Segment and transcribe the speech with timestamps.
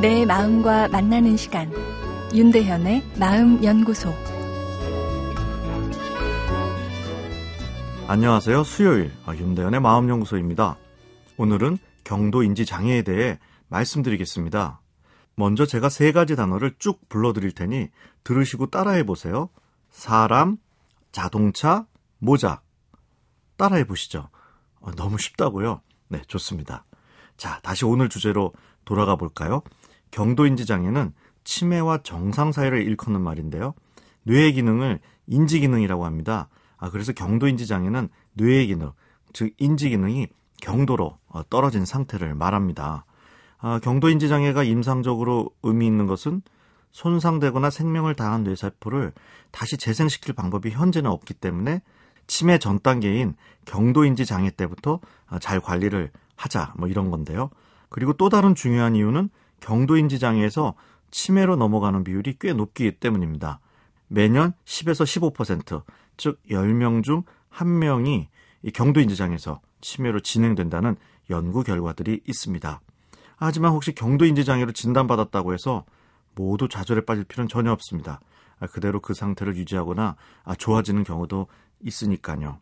[0.00, 1.70] 내 마음과 만나는 시간
[2.34, 4.14] 윤대현의 마음연구소
[8.08, 8.64] 안녕하세요.
[8.64, 10.78] 수요일 아, 윤대현의 마음연구소입니다.
[11.36, 13.38] 오늘은 경도 인지 장애에 대해
[13.68, 14.80] 말씀드리겠습니다.
[15.34, 17.90] 먼저 제가 세 가지 단어를 쭉 불러드릴 테니
[18.24, 19.50] 들으시고 따라해 보세요.
[19.90, 20.56] 사람,
[21.12, 21.84] 자동차,
[22.18, 22.62] 모자.
[23.58, 24.30] 따라해 보시죠.
[24.80, 25.82] 어, 너무 쉽다고요?
[26.08, 26.86] 네, 좋습니다.
[27.36, 28.54] 자, 다시 오늘 주제로
[28.86, 29.62] 돌아가 볼까요?
[30.10, 31.12] 경도인지 장애는
[31.44, 33.74] 치매와 정상 사이를 일컫는 말인데요.
[34.24, 36.48] 뇌의 기능을 인지 기능이라고 합니다.
[36.76, 38.92] 아, 그래서 경도인지 장애는 뇌의 기능,
[39.32, 40.28] 즉 인지 기능이
[40.60, 43.04] 경도로 어, 떨어진 상태를 말합니다.
[43.58, 46.42] 아, 경도인지 장애가 임상적으로 의미 있는 것은
[46.92, 49.12] 손상되거나 생명을 다한 뇌세포를
[49.50, 51.82] 다시 재생시킬 방법이 현재는 없기 때문에
[52.26, 53.34] 치매 전 단계인
[53.64, 57.50] 경도인지 장애 때부터 어, 잘 관리를 하자 뭐 이런 건데요.
[57.88, 59.30] 그리고 또 다른 중요한 이유는
[59.60, 60.74] 경도인지 장애에서
[61.10, 63.60] 치매로 넘어가는 비율이 꽤 높기 때문입니다.
[64.08, 65.82] 매년 10에서 15%,
[66.16, 67.22] 즉 10명 중
[67.52, 68.26] 1명이
[68.62, 70.96] 이 경도인지 장애에서 치매로 진행된다는
[71.30, 72.80] 연구 결과들이 있습니다.
[73.36, 75.84] 하지만 혹시 경도인지 장애로 진단받았다고 해서
[76.34, 78.20] 모두 좌절에 빠질 필요는 전혀 없습니다.
[78.58, 81.46] 아, 그대로 그 상태를 유지하거나 아, 좋아지는 경우도
[81.80, 82.58] 있으니까요.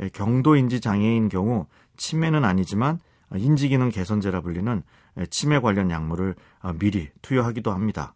[0.00, 2.98] 예, 경도인지 장애인 경우 치매는 아니지만
[3.36, 4.82] 인지기능 개선제라 불리는
[5.18, 8.14] 예, 치매 관련 약물을 아, 미리 투여하기도 합니다.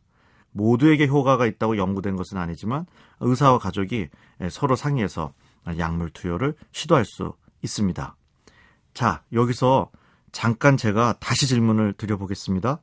[0.53, 2.87] 모두에게 효과가 있다고 연구된 것은 아니지만
[3.21, 4.09] 의사와 가족이
[4.41, 5.33] 예, 서로 상의해서
[5.79, 8.17] 약물 투여를 시도할 수 있습니다.
[8.95, 9.91] 자, 여기서
[10.33, 12.81] 잠깐 제가 다시 질문을 드려보겠습니다.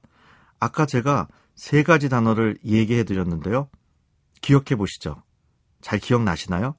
[0.60, 3.70] 아까 제가 세 가지 단어를 얘기해 드렸는데요.
[4.42, 5.22] 기억해 보시죠.
[5.82, 6.76] 잘 기억나시나요?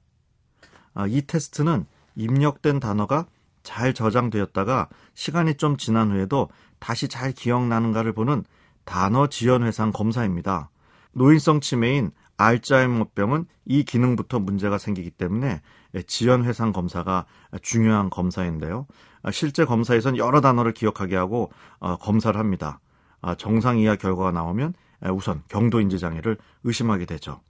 [0.93, 3.25] 아, 이 테스트는 입력된 단어가
[3.65, 6.49] 잘 저장되었다가 시간이 좀 지난 후에도
[6.79, 8.45] 다시 잘 기억나는가를 보는
[8.85, 10.69] 단어 지연 회상 검사입니다.
[11.11, 15.61] 노인성 치매인 알츠하이머병은 이 기능부터 문제가 생기기 때문에
[16.07, 17.25] 지연 회상 검사가
[17.61, 18.85] 중요한 검사인데요.
[19.31, 22.79] 실제 검사에선 여러 단어를 기억하게 하고 어, 검사를 합니다.
[23.21, 24.73] 아, 정상 이하 결과가 나오면
[25.13, 27.41] 우선 경도 인지 장애를 의심하게 되죠.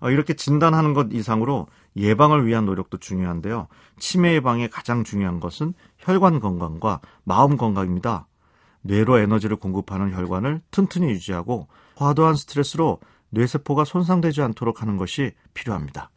[0.00, 1.66] 어, 이렇게 진단하는 것 이상으로
[1.96, 3.68] 예방을 위한 노력도 중요한데요.
[3.98, 8.26] 치매 예방에 가장 중요한 것은 혈관 건강과 마음 건강입니다.
[8.82, 12.98] 뇌로 에너지를 공급하는 혈관을 튼튼히 유지하고 과도한 스트레스로
[13.30, 16.10] 뇌세포가 손상되지 않도록 하는 것이 필요합니다.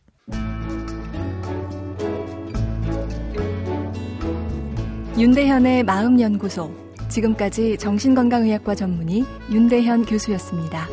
[5.17, 6.73] 윤대현의 마음연구소.
[7.09, 10.87] 지금까지 정신건강의학과 전문의 윤대현 교수였습니다.